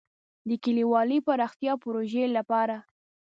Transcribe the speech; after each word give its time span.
د 0.49 0.51
کلیوالي 0.63 1.19
پراختیا 1.27 1.73
پروژې 1.83 2.23
لپاره. 2.37 2.77